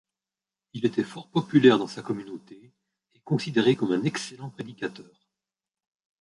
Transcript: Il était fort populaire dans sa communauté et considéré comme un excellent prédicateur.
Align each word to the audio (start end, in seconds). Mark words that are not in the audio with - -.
Il 0.73 0.87
était 0.87 1.03
fort 1.03 1.29
populaire 1.29 1.77
dans 1.77 1.85
sa 1.85 2.01
communauté 2.01 2.73
et 3.13 3.19
considéré 3.19 3.75
comme 3.75 3.91
un 3.91 4.01
excellent 4.03 4.49
prédicateur. 4.49 5.29